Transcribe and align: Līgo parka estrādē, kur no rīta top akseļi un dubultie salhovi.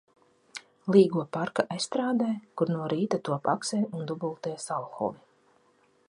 Līgo 0.93 1.25
parka 1.35 1.65
estrādē, 1.75 2.29
kur 2.61 2.71
no 2.75 2.87
rīta 2.93 3.19
top 3.29 3.51
akseļi 3.53 3.89
un 3.99 4.09
dubultie 4.13 4.55
salhovi. 4.65 5.23